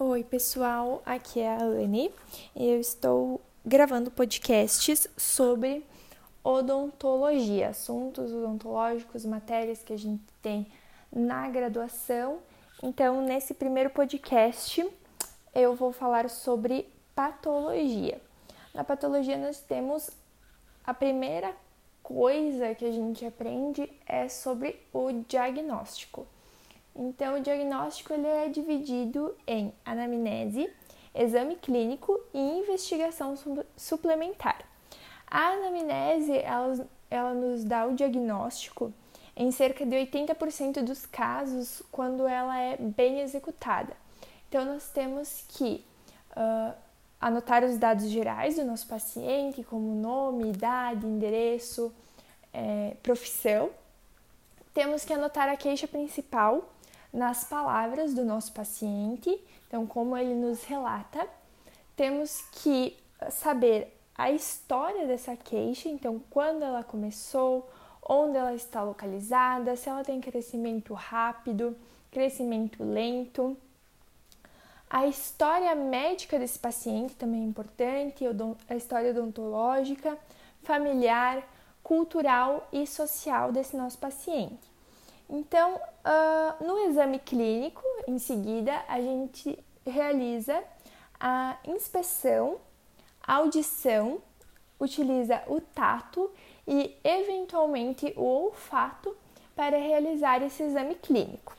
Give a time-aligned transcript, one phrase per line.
[0.00, 2.14] Oi, pessoal, aqui é a Anne
[2.54, 5.84] e eu estou gravando podcasts sobre
[6.44, 10.68] odontologia, assuntos odontológicos, matérias que a gente tem
[11.12, 12.38] na graduação.
[12.80, 14.88] Então, nesse primeiro podcast,
[15.52, 18.20] eu vou falar sobre patologia.
[18.72, 20.10] Na patologia, nós temos
[20.84, 21.52] a primeira
[22.04, 26.24] coisa que a gente aprende é sobre o diagnóstico.
[27.00, 30.68] Então, o diagnóstico ele é dividido em anamnese,
[31.14, 33.34] exame clínico e investigação
[33.76, 34.64] suplementar.
[35.24, 38.92] A anamnese ela, ela nos dá o diagnóstico
[39.36, 43.96] em cerca de 80% dos casos quando ela é bem executada.
[44.48, 45.84] Então, nós temos que
[46.32, 46.74] uh,
[47.20, 51.94] anotar os dados gerais do nosso paciente, como nome, idade, endereço,
[52.52, 53.70] é, profissão.
[54.74, 56.68] Temos que anotar a queixa principal
[57.12, 61.26] nas palavras do nosso paciente, então, como ele nos relata.
[61.96, 62.96] Temos que
[63.30, 67.68] saber a história dessa queixa, então, quando ela começou,
[68.02, 71.76] onde ela está localizada, se ela tem crescimento rápido,
[72.10, 73.56] crescimento lento.
[74.90, 78.24] A história médica desse paciente também é importante,
[78.68, 80.18] a história odontológica,
[80.62, 81.46] familiar,
[81.82, 84.77] cultural e social desse nosso paciente.
[85.28, 90.62] Então, uh, no exame clínico, em seguida, a gente realiza
[91.20, 92.58] a inspeção,
[93.22, 94.22] audição,
[94.80, 96.30] utiliza o tato
[96.66, 99.14] e, eventualmente, o olfato
[99.54, 101.54] para realizar esse exame clínico.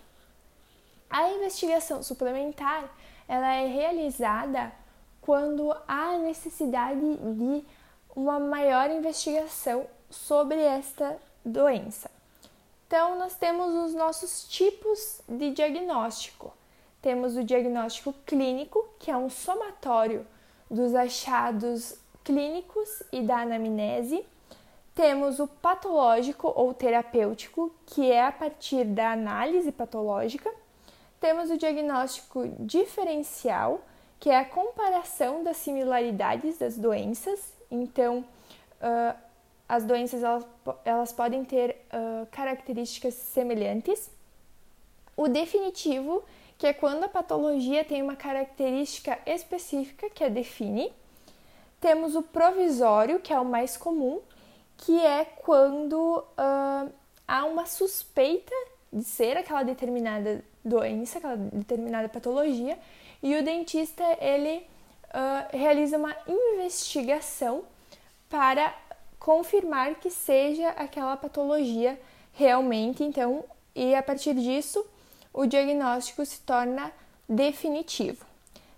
[1.09, 2.90] A investigação suplementar
[3.28, 4.72] ela é realizada
[5.22, 7.64] quando há necessidade de
[8.16, 12.09] uma maior investigação sobre esta doença.
[12.90, 16.52] Então, nós temos os nossos tipos de diagnóstico.
[17.00, 20.26] Temos o diagnóstico clínico, que é um somatório
[20.68, 24.26] dos achados clínicos e da anamnese.
[24.96, 30.52] Temos o patológico ou terapêutico, que é a partir da análise patológica.
[31.19, 33.81] Temos o diagnóstico diferencial,
[34.19, 37.53] que é a comparação das similaridades das doenças.
[37.69, 38.25] Então,
[39.69, 40.47] as doenças elas,
[40.84, 44.09] elas podem ter uh, características semelhantes.
[45.16, 46.24] O definitivo,
[46.57, 50.91] que é quando a patologia tem uma característica específica que a define.
[51.80, 54.19] Temos o provisório, que é o mais comum,
[54.75, 56.91] que é quando uh,
[57.28, 58.56] há uma suspeita
[58.91, 62.78] de ser aquela determinada doença, aquela determinada patologia,
[63.22, 64.66] e o dentista ele
[65.09, 67.63] uh, realiza uma investigação
[68.30, 68.74] para
[69.19, 72.00] confirmar que seja aquela patologia
[72.34, 73.44] realmente, então,
[73.75, 74.85] e a partir disso
[75.34, 76.91] o diagnóstico se torna
[77.28, 78.25] definitivo.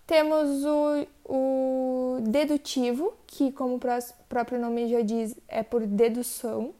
[0.06, 3.79] Temos o, o dedutivo, que, como o
[4.28, 6.73] próprio nome já diz, é por dedução,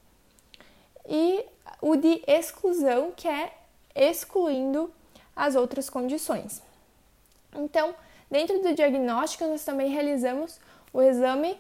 [1.08, 1.46] e
[1.82, 3.54] o de exclusão, que é
[3.96, 4.92] excluindo
[5.36, 6.62] as outras condições.
[7.56, 7.96] Então,
[8.30, 10.60] dentro do diagnóstico, nós também realizamos
[10.94, 11.58] o exame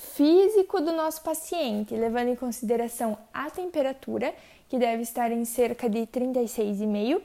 [0.00, 4.34] físico do nosso paciente, levando em consideração a temperatura,
[4.68, 7.20] que deve estar em cerca de 36,5,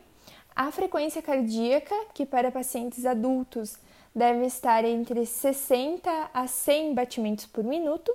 [0.54, 3.78] a frequência cardíaca, que para pacientes adultos
[4.14, 8.14] deve estar entre 60 a 100 batimentos por minuto,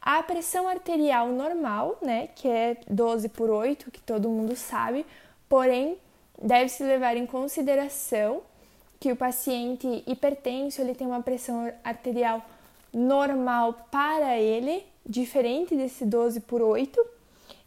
[0.00, 5.04] a pressão arterial normal, né, que é 12 por 8, que todo mundo sabe,
[5.48, 5.98] porém
[6.40, 8.42] deve-se levar em consideração
[8.98, 12.42] que o paciente hipertenso ele tem uma pressão arterial
[12.92, 17.00] normal para ele, diferente desse 12 por 8.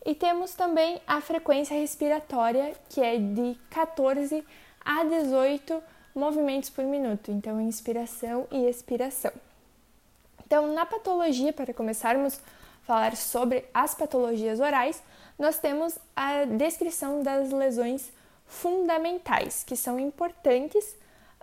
[0.06, 4.46] E temos também a frequência respiratória, que é de 14
[4.84, 5.82] a 18
[6.14, 9.32] movimentos por minuto, então inspiração e expiração.
[10.46, 15.02] Então, na patologia, para começarmos a falar sobre as patologias orais,
[15.40, 18.12] nós temos a descrição das lesões
[18.46, 20.96] fundamentais, que são importantes,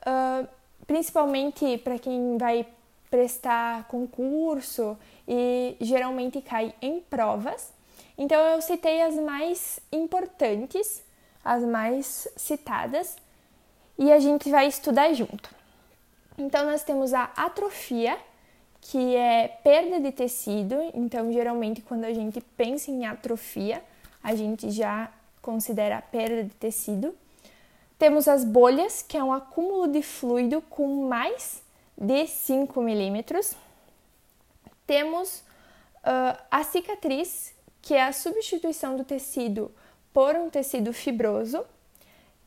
[0.06, 0.46] uh,
[0.86, 2.66] principalmente para quem vai
[3.12, 4.96] prestar concurso
[5.28, 7.70] e geralmente cai em provas.
[8.16, 11.04] Então eu citei as mais importantes,
[11.44, 13.14] as mais citadas,
[13.98, 15.54] e a gente vai estudar junto.
[16.38, 18.16] Então nós temos a atrofia,
[18.80, 20.76] que é perda de tecido.
[20.94, 23.84] Então geralmente quando a gente pensa em atrofia,
[24.24, 25.12] a gente já
[25.42, 27.14] considera a perda de tecido.
[27.98, 31.62] Temos as bolhas, que é um acúmulo de fluido com mais
[31.96, 33.54] de 5 milímetros.
[34.86, 39.70] Temos uh, a cicatriz, que é a substituição do tecido
[40.12, 41.64] por um tecido fibroso.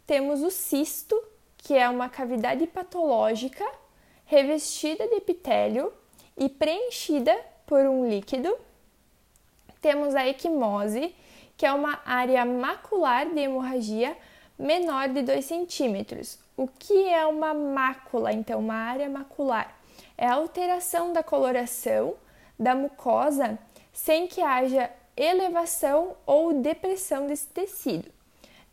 [0.06, 1.20] Temos o cisto,
[1.58, 3.66] que é uma cavidade patológica
[4.26, 5.92] revestida de epitélio
[6.38, 8.56] e preenchida por um líquido.
[9.82, 11.16] Temos a equimose,
[11.58, 14.18] que é uma área macular de hemorragia
[14.58, 16.40] menor de 2 centímetros.
[16.57, 19.78] O que é uma mácula, então, uma área macular?
[20.18, 22.16] É a alteração da coloração
[22.57, 23.60] da mucosa
[23.92, 28.10] sem que haja elevação ou depressão desse tecido.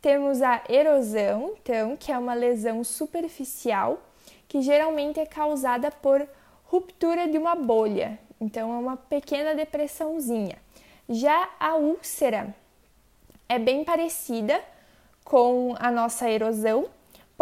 [0.01, 3.99] Temos a erosão, então, que é uma lesão superficial
[4.47, 6.27] que geralmente é causada por
[6.65, 10.57] ruptura de uma bolha, então é uma pequena depressãozinha.
[11.09, 12.53] Já a úlcera
[13.49, 14.61] é bem parecida
[15.23, 16.87] com a nossa erosão,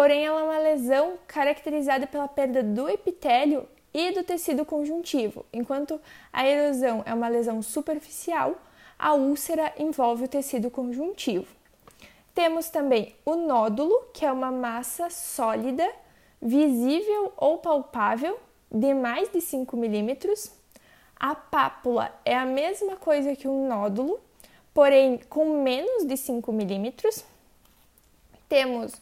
[0.02, 5.46] porém ela é uma lesão caracterizada pela perda do epitélio e do tecido conjuntivo.
[5.54, 6.02] Enquanto
[6.34, 8.56] a erosão é uma lesão superficial,
[8.98, 11.46] a úlcera envolve o tecido conjuntivo.
[12.34, 15.88] Temos também o nódulo, que é uma massa sólida,
[16.42, 18.40] visível ou palpável,
[18.72, 20.52] de mais de 5 milímetros.
[21.16, 24.20] A pápula é a mesma coisa que um nódulo,
[24.74, 27.24] porém com menos de 5 milímetros.
[28.50, 29.00] Temos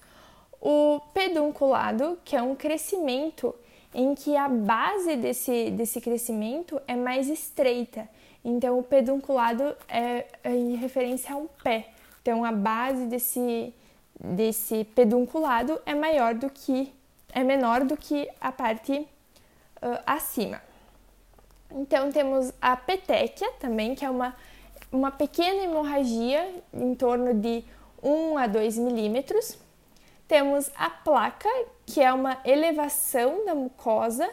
[0.61, 3.55] o pedunculado, que é um crescimento
[3.93, 8.07] em que a base desse, desse crescimento é mais estreita.
[8.43, 11.89] Então, o pedunculado é, é em referência a um pé.
[12.21, 13.73] Então, a base desse,
[14.19, 16.93] desse pedunculado é maior do que
[17.31, 20.59] é menor do que a parte uh, acima.
[21.71, 24.35] Então, temos a petéquia também, que é uma,
[24.91, 27.63] uma pequena hemorragia em torno de
[28.01, 29.59] 1 a 2 milímetros
[30.29, 31.49] temos a placa,
[31.87, 34.29] que é uma elevação da mucosa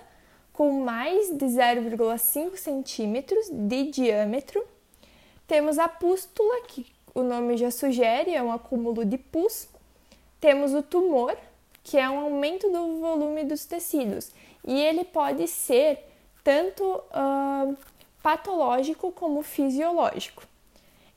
[0.53, 4.63] com mais de 0,5 centímetros de diâmetro.
[5.47, 9.69] Temos a pústula, que o nome já sugere, é um acúmulo de pus.
[10.39, 11.35] Temos o tumor,
[11.83, 14.33] que é um aumento do volume dos tecidos,
[14.67, 15.99] e ele pode ser
[16.45, 17.75] tanto uh,
[18.23, 20.43] patológico como fisiológico.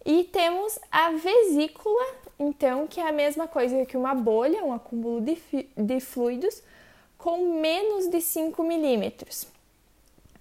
[0.06, 2.06] E temos a vesícula,
[2.40, 5.38] então, que é a mesma coisa que uma bolha, um acúmulo de,
[5.78, 6.64] de fluidos,
[7.18, 9.46] com menos de 5 milímetros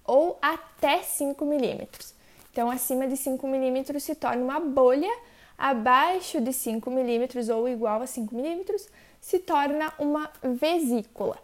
[0.09, 2.15] ou até 5 milímetros.
[2.51, 5.11] Então, acima de 5 milímetros se torna uma bolha,
[5.55, 8.87] abaixo de 5 milímetros ou igual a 5 milímetros
[9.21, 11.37] se torna uma vesícula.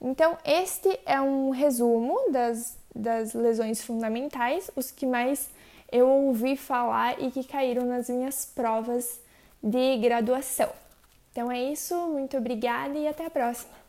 [0.00, 5.48] Então, este é um resumo das, das lesões fundamentais, os que mais
[5.94, 9.20] eu ouvi falar e que caíram nas minhas provas
[9.62, 10.68] de graduação.
[11.30, 13.83] Então é isso, muito obrigada e até a próxima!